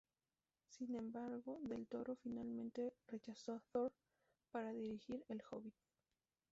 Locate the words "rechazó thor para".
3.07-4.73